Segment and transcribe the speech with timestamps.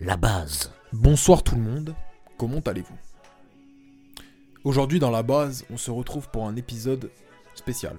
[0.00, 0.72] la base.
[0.94, 1.94] Bonsoir tout le monde,
[2.38, 2.96] comment allez-vous?
[4.64, 7.10] Aujourd'hui dans la base, on se retrouve pour un épisode
[7.54, 7.96] spécial.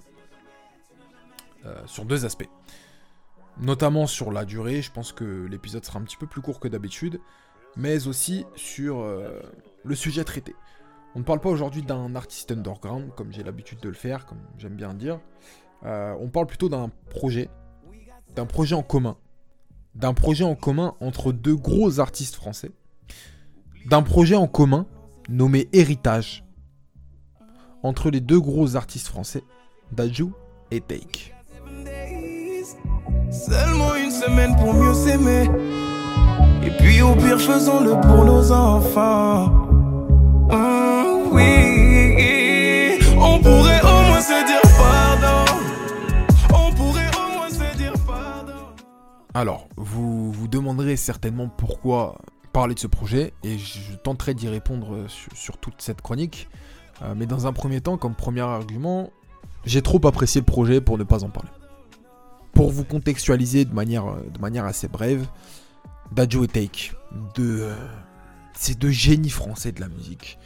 [1.65, 2.49] Euh, sur deux aspects.
[3.59, 6.67] Notamment sur la durée, je pense que l'épisode sera un petit peu plus court que
[6.67, 7.21] d'habitude,
[7.75, 9.40] mais aussi sur euh,
[9.83, 10.56] le sujet traité.
[11.13, 14.40] On ne parle pas aujourd'hui d'un artiste underground, comme j'ai l'habitude de le faire, comme
[14.58, 15.20] j'aime bien dire.
[15.83, 17.49] Euh, on parle plutôt d'un projet,
[18.34, 19.18] d'un projet en commun,
[19.95, 22.71] d'un projet en commun entre deux gros artistes français,
[23.88, 24.86] d'un projet en commun
[25.30, 26.44] nommé Héritage,
[27.84, 29.44] entre les deux gros artistes français,
[29.91, 30.31] Daju
[30.72, 31.34] et Take.
[33.31, 35.50] Seulement une semaine pour mieux s'aimer.
[36.64, 39.45] Et puis au pire, faisons-le pour nos enfants.
[40.52, 44.70] Hum, oui, on pourrait au moins se dire
[49.34, 52.20] Alors, vous vous demanderez certainement pourquoi
[52.52, 56.50] parler de ce projet, et je tenterai d'y répondre sur, sur toute cette chronique.
[57.02, 59.09] Euh, mais dans un premier temps, comme premier argument,
[59.66, 61.50] j'ai trop apprécié le projet pour ne pas en parler.
[62.53, 65.25] Pour vous contextualiser de manière, euh, assez brève,
[66.11, 66.91] Dajo et Take,
[67.39, 67.75] euh,
[68.53, 70.38] ces deux génies français de la musique,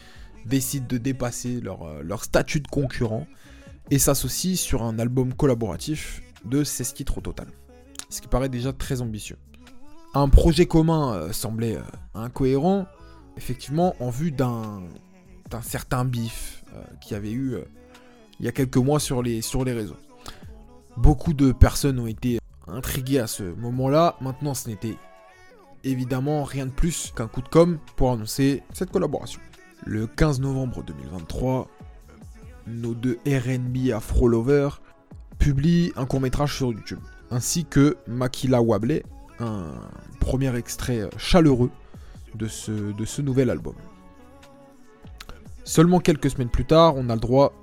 [0.45, 3.25] décident de dépasser leur, euh, leur statut de concurrent
[3.89, 7.47] et s'associent sur un album collaboratif de 16 titres au total.
[8.15, 9.35] Ce qui paraît déjà très ambitieux.
[10.13, 11.81] Un projet commun euh, semblait euh,
[12.13, 12.85] incohérent,
[13.35, 14.83] effectivement, en vue d'un
[15.61, 17.57] certain bif euh, qu'il y avait eu
[18.39, 19.97] il y a quelques mois sur les, réseaux.
[20.95, 24.15] Beaucoup de personnes ont été intriguées à ce moment-là.
[24.21, 24.95] Maintenant, ce n'était
[25.83, 29.41] évidemment rien de plus qu'un coup de com' pour annoncer cette collaboration.
[29.85, 31.67] Le 15 novembre 2023,
[32.67, 34.81] nos deux RB Afro Lovers
[35.37, 36.99] publient un court-métrage sur YouTube,
[37.31, 39.03] ainsi que Makila Wable,
[39.39, 39.65] un
[40.19, 41.71] premier extrait chaleureux
[42.35, 43.75] de ce, de ce nouvel album.
[45.63, 47.53] Seulement quelques semaines plus tard, on a le droit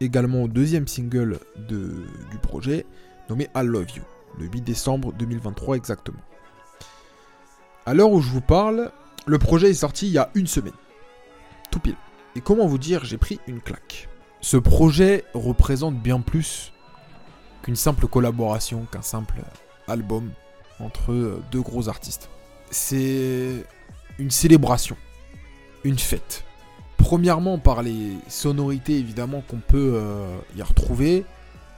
[0.00, 2.86] également au deuxième single de- du projet,
[3.28, 4.02] nommé I Love You,
[4.38, 6.20] le 8 décembre 2023 exactement.
[7.86, 8.90] À l'heure où je vous parle,
[9.26, 10.72] le projet est sorti il y a une semaine.
[11.70, 11.96] Tout pile.
[12.36, 14.08] Et comment vous dire, j'ai pris une claque.
[14.40, 16.72] Ce projet représente bien plus
[17.62, 19.42] qu'une simple collaboration, qu'un simple
[19.88, 20.30] album
[20.78, 22.30] entre euh, deux gros artistes.
[22.70, 23.64] C'est
[24.18, 24.96] une célébration,
[25.84, 26.44] une fête.
[26.96, 31.24] Premièrement par les sonorités évidemment qu'on peut euh, y retrouver,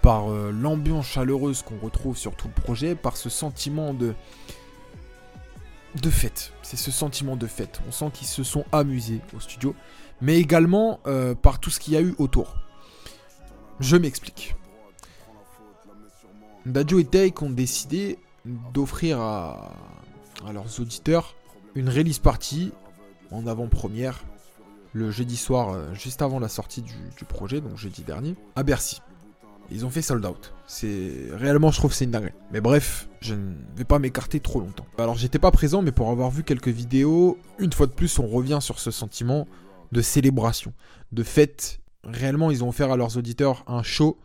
[0.02, 4.14] par euh, l'ambiance chaleureuse qu'on retrouve sur tout le projet, par ce sentiment de
[6.00, 6.52] de fête.
[6.62, 7.82] C'est ce sentiment de fête.
[7.86, 9.74] On sent qu'ils se sont amusés au studio,
[10.22, 11.00] mais également
[11.42, 12.56] par tout ce qu'il y a eu autour.
[13.78, 14.56] Je m'explique.
[16.66, 18.18] Dadju et Take ont décidé
[18.72, 19.72] d'offrir à,
[20.52, 21.34] leurs auditeurs
[21.74, 22.72] une release party
[23.30, 24.24] en avant-première
[24.92, 29.00] le jeudi soir, euh, juste avant la sortie du, projet, donc jeudi dernier, à Bercy.
[29.70, 30.52] Ils ont fait sold out.
[30.66, 32.34] C'est réellement, je trouve, c'est une dinguerie.
[32.52, 34.84] Mais bref, je ne vais pas m'écarter trop longtemps.
[34.98, 38.26] Alors, j'étais pas présent, mais pour avoir vu quelques vidéos, une fois de plus, on
[38.26, 39.46] revient sur ce sentiment
[39.92, 40.74] de célébration,
[41.12, 41.80] de fête.
[42.04, 44.18] Réellement, ils ont offert à leurs auditeurs un show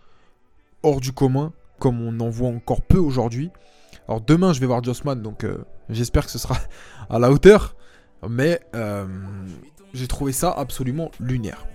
[0.84, 3.52] hors du commun, comme on en voit encore peu aujourd'hui.
[4.08, 6.58] Alors, demain, je vais voir Jossman, donc euh, j'espère que ce sera
[7.10, 7.76] à la hauteur.
[8.28, 9.06] Mais euh,
[9.94, 11.68] j'ai trouvé ça absolument lunaire.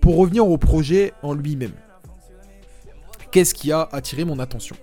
[0.00, 1.74] Pour revenir au projet en lui-même,
[3.30, 4.76] qu'est-ce qui a attiré mon attention?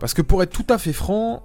[0.00, 1.42] Parce que pour être tout à fait franc,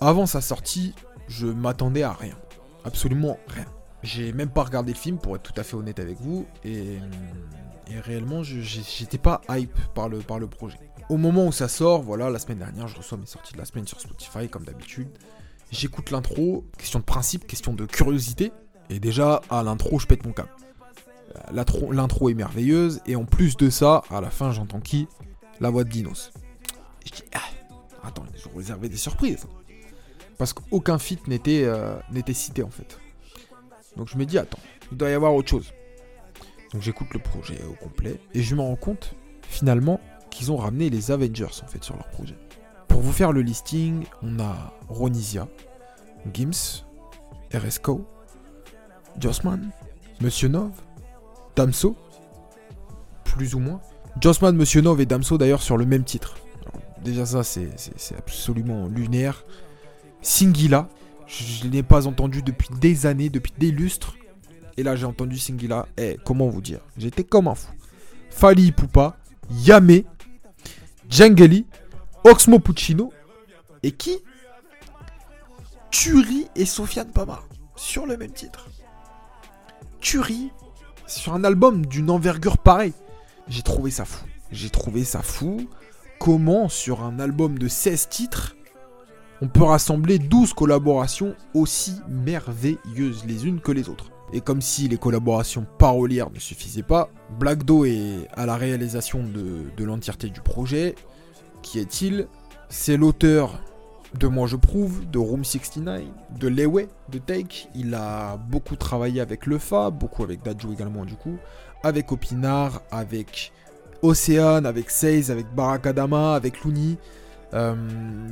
[0.00, 0.94] avant sa sortie,
[1.28, 2.36] je m'attendais à rien.
[2.84, 3.64] Absolument rien.
[4.02, 6.98] J'ai même pas regardé le film pour être tout à fait honnête avec vous et,
[7.94, 10.78] et réellement j'étais pas hype par le, projet.
[11.08, 13.64] Au moment où ça sort, voilà, la semaine dernière, je reçois mes sorties de la
[13.64, 15.08] semaine sur Spotify comme d'habitude.
[15.70, 18.52] J'écoute l'intro, question de principe, question de curiosité.
[18.90, 20.50] Et déjà, à l'intro, je pète mon câble.
[21.52, 25.08] L'intro- est merveilleuse, et en plus de ça, à la fin, j'entends qui?
[25.60, 26.32] La voix de Dinos.
[27.06, 29.46] Je dis, ah, attends, ils ont réservé des surprises.
[30.38, 32.98] Parce qu'aucun feat n'était euh, n'était cité en fait.
[33.96, 34.58] Donc je me dis, attends,
[34.90, 35.72] il doit y avoir autre chose.
[36.74, 39.14] Donc j'écoute le projet au complet, et je me rends compte,
[39.48, 40.00] finalement,
[40.30, 42.34] qu'ils ont ramené les Avengers en fait sur leur projet.
[42.88, 45.46] Pour vous faire le listing, on a Ronisia,
[46.32, 46.84] Gims,
[47.54, 48.04] RSCO,
[49.20, 49.70] Jossman,
[50.20, 50.72] Monsieur Nov,
[51.54, 51.96] Damso,
[53.22, 53.80] plus ou moins.
[54.20, 56.34] Jossman, Monsieur Nov et Damso d'ailleurs sur le même titre.
[57.04, 57.70] Déjà ça c'est
[58.18, 59.44] absolument lunaire.
[60.22, 60.88] Singila,
[61.28, 64.16] je, je l'ai pas entendu depuis des années, depuis des lustres.
[64.76, 67.72] Et là j'ai entendu Singila, eh comment vous dire, j'étais comme un fou.
[68.30, 69.16] Fali Poupa,
[69.50, 70.02] Yame,
[71.08, 71.66] Djangeli,
[72.24, 73.12] Oxmo Puccino,
[73.82, 74.18] et qui?
[75.90, 77.40] Turi et Sofiane Pama
[77.76, 78.68] sur le même titre.
[80.00, 80.50] Turi
[81.06, 82.94] sur un album d'une envergure pareille.
[83.46, 84.24] J'ai trouvé ça fou.
[84.50, 85.68] J'ai trouvé ça fou.
[86.18, 88.56] Comment sur un album de 16 titres,
[89.42, 94.10] on peut rassembler 12 collaborations aussi merveilleuses les unes que les autres.
[94.34, 97.08] Et comme si les collaborations parolières ne suffisaient pas,
[97.38, 100.96] Black Do est à la réalisation de, l'entièreté du projet.
[101.62, 102.26] Qui est-il?
[102.68, 103.60] C'est l'auteur
[104.18, 106.02] de Moi Je Prouve, de Room 69,
[106.36, 107.68] de Lewe, de Take.
[107.76, 111.36] Il a beaucoup travaillé avec Lefa, beaucoup avec Dadju également du coup,
[111.84, 113.52] avec Opinar, avec
[114.02, 116.96] Océane, avec Seize, avec Barakadama, avec Looney.
[117.52, 117.76] Euh,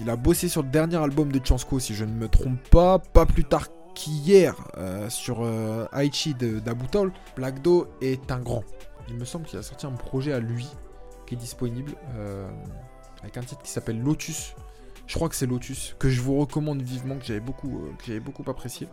[0.01, 2.99] il a bossé sur le dernier album de Chansko, si je ne me trompe pas,
[2.99, 7.13] pas plus tard qu'hier, euh, sur euh, Aichi d'Abutol.
[7.37, 8.65] Black Do est un grand.
[9.09, 10.69] Il me semble qu'il a sorti un projet à lui
[11.27, 11.95] qui est disponible
[13.23, 14.55] avec un titre qui s'appelle Lotus.
[15.07, 17.89] Je crois que c'est Lotus, que je vous recommande vivement, que j'avais beaucoup,
[18.25, 18.89] beaucoup apprécié.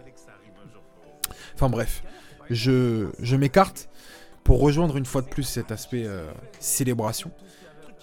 [1.54, 2.04] Enfin bref,
[2.50, 3.90] je, m'écarte
[4.44, 6.08] pour rejoindre une fois de plus cet aspect
[6.60, 7.32] célébration.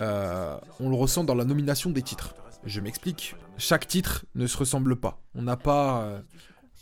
[0.00, 2.34] Euh, on le ressent dans la nomination des titres.
[2.64, 3.34] Je m'explique.
[3.58, 5.20] Chaque titre ne se ressemble pas.
[5.34, 6.20] On n'a pas, euh,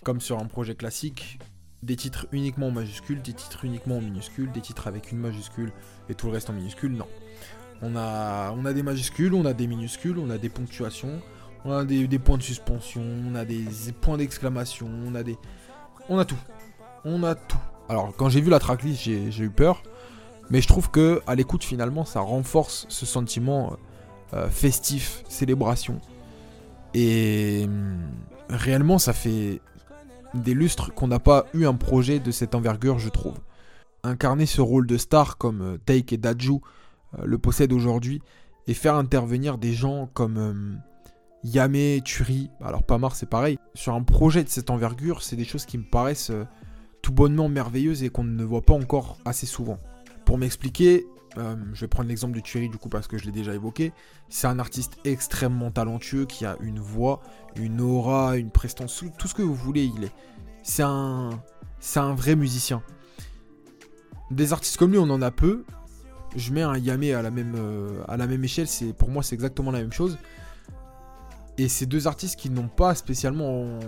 [0.02, 1.38] comme sur un projet classique,
[1.82, 5.73] des titres uniquement en majuscule, des titres uniquement en minuscule, des titres avec une majuscule
[6.08, 6.93] et tout le reste en minuscule.
[6.93, 7.06] Non.
[7.82, 11.20] On a, des majuscules, on a des minuscules, on a des ponctuations,
[11.64, 13.67] on a des, points de suspension, on a des
[14.00, 15.37] points d'exclamation, on a des.
[16.08, 16.38] On a tout.
[17.05, 17.58] On a tout.
[17.91, 19.82] Alors, quand j'ai vu la tracklist, j'ai eu peur.
[20.50, 23.76] Mais je trouve que à l'écoute finalement ça renforce ce sentiment
[24.35, 26.00] euh, festif, célébration.
[26.93, 27.99] Et hum,
[28.49, 29.61] réellement ça fait
[30.34, 33.38] des lustres qu'on n'a pas eu un projet de cette envergure je trouve.
[34.02, 36.60] Incarner ce rôle de star comme euh, Take et Daju
[37.19, 38.20] euh, le possèdent aujourd'hui
[38.66, 40.81] et faire intervenir des gens comme hum,
[41.44, 43.58] Yame, Turi, alors Pamar c'est pareil.
[43.75, 46.32] Sur un projet de cette envergure c'est des choses qui me paraissent
[47.02, 49.78] tout bonnement merveilleuses et qu'on ne voit pas encore assez souvent.
[50.25, 51.06] Pour m'expliquer,
[51.38, 53.92] euh, je vais prendre l'exemple de Thierry du coup parce que je l'ai déjà évoqué.
[54.28, 57.20] C'est un artiste extrêmement talentueux qui a une voix,
[57.56, 59.84] une aura, une prestance, tout ce que vous voulez.
[59.84, 60.12] Il est,
[60.62, 61.31] c'est un,
[62.14, 62.82] vrai musicien.
[64.31, 65.64] Des artistes comme lui, on en a peu.
[66.36, 68.66] Je mets un Yamé à la même, euh, à la même échelle.
[68.66, 70.19] C'est pour moi, c'est exactement la même chose.
[71.56, 73.78] Et ces deux artistes qui n'ont pas spécialement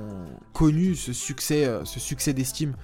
[0.53, 2.75] connu ce succès, euh, ce succès d'estime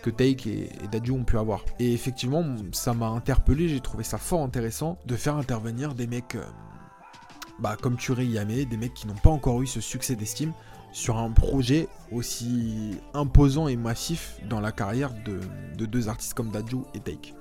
[0.00, 1.64] que Take et, et ont pu avoir.
[1.78, 6.34] Et effectivement, ça m'a interpellé, j'ai trouvé ça fort intéressant de faire intervenir des mecs
[6.34, 6.44] euh,
[7.58, 10.52] bah, comme Ture Yame, des mecs qui n'ont pas encore eu ce succès d'estime
[10.92, 15.40] sur un projet aussi imposant et massif dans la carrière de,
[15.86, 17.34] deux artistes comme Dadju et Take.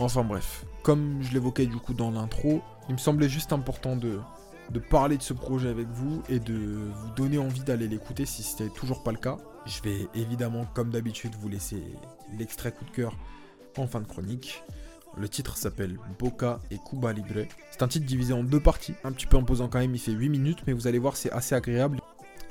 [0.00, 4.20] Enfin bref, comme je l'évoquais du coup dans l'intro, il me semblait juste important de,
[4.70, 8.42] de parler de ce projet avec vous et de vous donner envie d'aller l'écouter si
[8.42, 9.38] ce n'était toujours pas le cas.
[9.66, 11.82] Je vais évidemment, comme d'habitude, vous laisser
[12.38, 13.16] l'extrait coup de cœur
[13.76, 14.62] en fin de chronique.
[15.16, 17.46] Le titre s'appelle Boca et Cuba Libre.
[17.70, 20.12] C'est un titre divisé en deux parties, un petit peu imposant quand même, il fait
[20.12, 22.00] 8 minutes, mais vous allez voir, c'est assez agréable.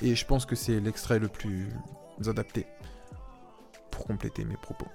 [0.02, 1.70] Et je pense que c'est l'extrait le plus
[2.26, 2.66] adapté
[3.92, 4.88] pour compléter mes propos.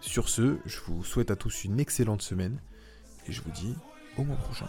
[0.00, 2.60] Sur ce, je vous souhaite à tous une excellente semaine
[3.28, 3.74] et je vous dis
[4.16, 4.66] au mois prochain.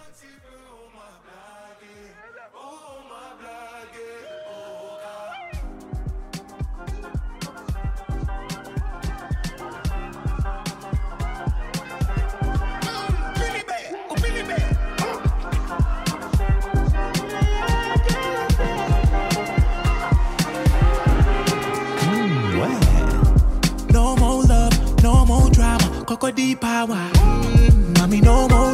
[26.44, 26.98] Cocody power.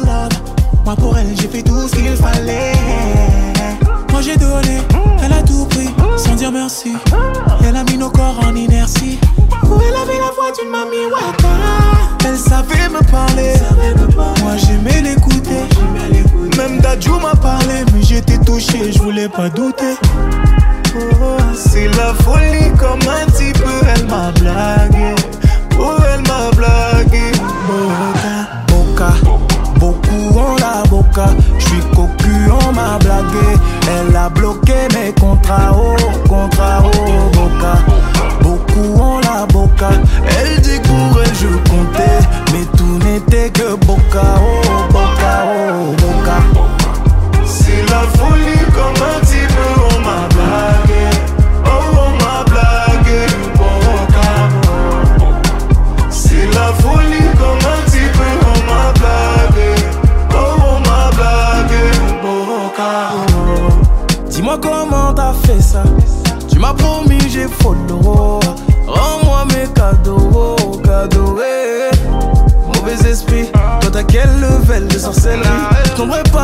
[0.04, 0.28] Love.
[0.84, 2.72] Moi pour elle, j'ai fait tout ce qu'il fallait.
[4.10, 4.78] Moi j'ai donné,
[5.22, 6.94] elle a tout pris, sans dire merci.
[7.64, 9.18] Elle a mis nos corps en inertie.
[9.52, 11.48] Elle avait la voix d'une mamie waka.
[12.24, 13.54] Elle savait me parler.
[14.42, 15.64] Moi j'aimais l'écouter.
[16.56, 19.96] Même Dadju m'a parlé, mais j'étais touché, je voulais pas douter.
[20.96, 25.14] Oh, c'est la folie comme un petit peu, elle m'a blagué.
[26.28, 27.32] M'a blagué.
[27.66, 28.36] Boca,
[28.68, 29.12] boca,
[29.76, 31.26] beaucoup ont la boca.
[31.58, 33.58] J'suis cocu, on m'a blagué.
[33.88, 35.96] Elle a bloqué mes contrats, oh,
[36.28, 37.78] contrats, oh, boca.
[38.42, 39.90] Beaucoup ont la boca.
[40.38, 42.20] Elle dit elle, je comptais.
[42.52, 43.69] Mais tout n'était que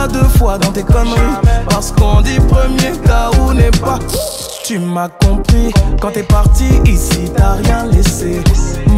[0.08, 1.36] pas dans tes conneries.
[1.68, 2.92] Parce qu'on dit premier
[3.40, 3.98] où n'est pas.
[4.64, 8.40] Tu m'as compris, quand t'es parti ici, t'as rien laissé.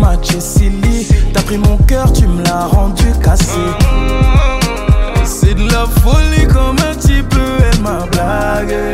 [0.01, 3.61] Match et t'as pris mon cœur, tu me l'as rendu cassé.
[5.25, 8.93] C'est de la folie comme un petit peu, elle m'a blagué.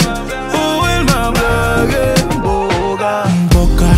[0.55, 2.15] Oh, elle m'a blagué.
[2.43, 3.25] Boga.
[3.53, 3.93] Boca,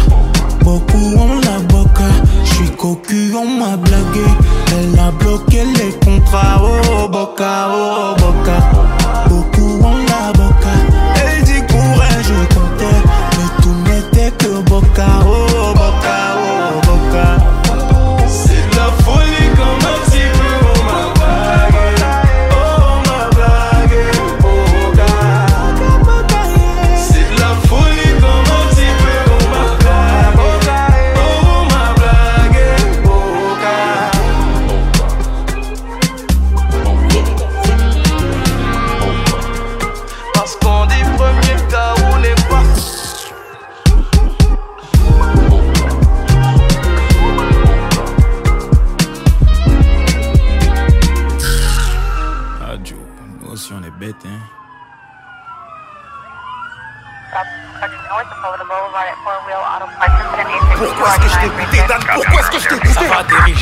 [0.60, 2.04] beaucoup on la boca.
[2.44, 3.76] J'suis cocu, on m'a
[5.44, 5.58] blagué.
[5.58, 6.62] Elle a bloqué les contrats.
[6.62, 8.75] Oh, Boca, oh, Boca.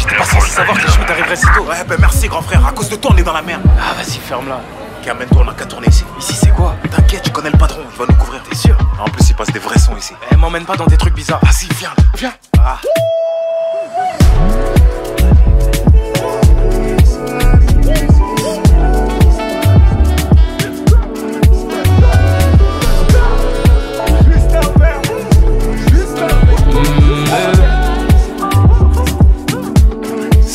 [0.04, 1.64] J'étais pas censé savoir que les chemins t'arriveraient si tôt.
[1.64, 2.66] Ouais, ben merci, grand frère.
[2.66, 3.62] À cause de toi, on est dans la merde.
[3.78, 4.56] Ah, vas-y, ferme-la.
[5.00, 6.04] Ok, amène-toi, on a qu'à tourner ici.
[6.18, 6.74] Ici, c'est quoi?
[6.90, 8.42] T'inquiète, tu connais le patron, il va nous couvrir.
[8.42, 8.76] T'es sûr?
[8.98, 10.14] En plus, il passe des vrais sons ici.
[10.30, 11.40] Eh, m'emmène pas dans des trucs bizarres.
[11.42, 12.32] Vas-y, viens, viens.
[12.58, 12.78] Ah.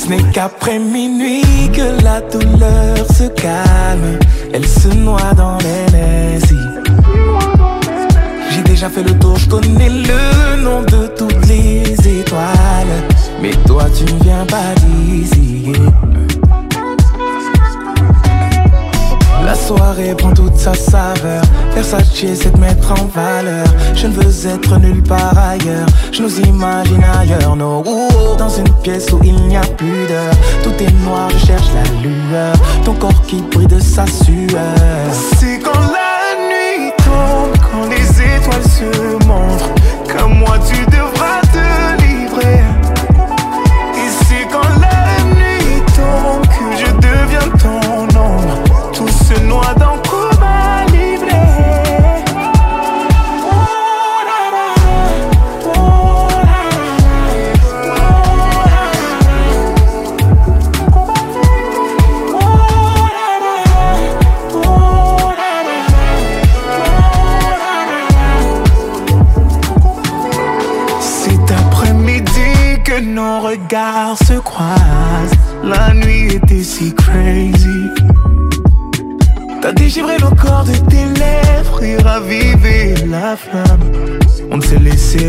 [0.10, 4.18] Ce n'est qu'après minuit que la douleur se calme.
[4.52, 6.58] Elle se noie dans l'NSI.
[8.50, 11.84] J'ai déjà fait le tour, je connais le nom de toutes les
[12.22, 12.98] étoiles.
[13.40, 15.74] Mais toi, tu ne viens pas d'ici.
[19.46, 21.44] La soirée prend toute sa saveur.
[21.76, 23.68] Versace, c'est de mettre en valeur.
[23.94, 25.86] Je ne veux être nulle part ailleurs.
[26.12, 27.84] Je nous imagine ailleurs, no.
[28.50, 30.34] Dans une pièce où il n'y a plus d'heure.
[30.64, 32.56] Tout est noir, je cherche la lueur.
[32.84, 34.74] Ton corps qui brille de sa sueur.
[35.38, 39.70] C'est quand la nuit tombe, quand les étoiles se montrent.
[40.12, 41.19] Comme moi, tu devras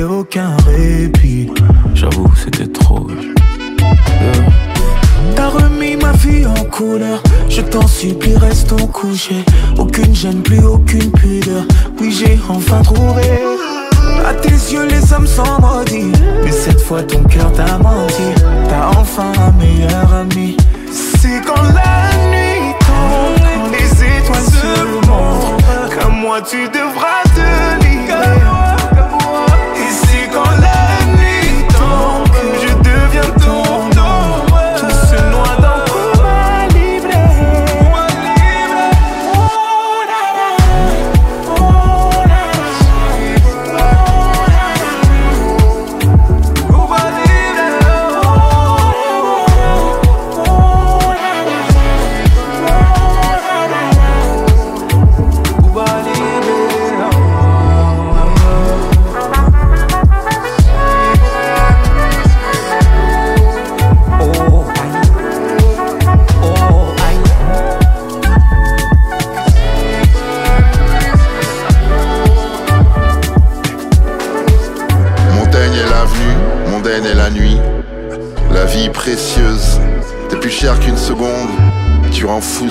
[0.03, 1.51] aucun répit.
[1.95, 3.07] J'avoue, c'était trop.
[5.35, 7.23] T'as remis ma vie en couleur.
[7.49, 9.45] Je t'en supplie, restons couchés.
[9.79, 11.65] Aucune gêne, plus aucune pudeur.
[12.01, 13.23] Oui, j'ai enfin trouvé.
[14.27, 16.13] À tes yeux, les hommes sont maudits.
[16.45, 18.29] Mais cette fois, ton cœur t'a menti.
[18.69, 20.57] T'as enfin un meilleur ami.
[20.91, 25.99] C'est quand la nuit tombe, les étoiles se montrent.
[25.99, 26.90] Comme moi, tu devras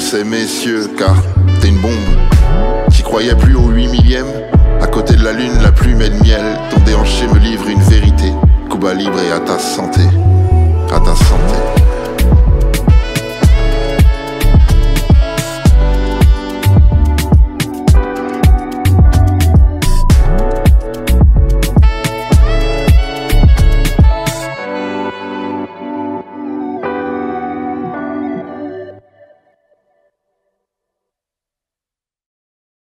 [0.10, 1.16] ces messieurs, car
[1.62, 1.92] t'es une bombe.
[2.90, 4.26] J'y croyais plus au 8 millième.
[4.82, 6.42] À côté de la lune, la plume et le miel.
[6.72, 8.34] Ton déhanché me livre une vérité.
[8.72, 10.02] Cuba libre et à ta santé.
[10.92, 11.89] À ta santé.